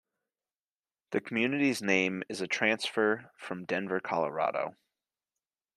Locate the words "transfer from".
2.47-3.65